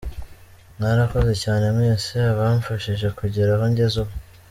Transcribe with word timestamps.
Mwarakoze 0.77 1.33
cyane 1.43 1.65
mwese 1.75 2.13
abamfashije 2.31 3.07
kugera 3.17 3.51
aho 3.55 3.65
ngeze 3.71 3.97
ubu. 4.03 4.13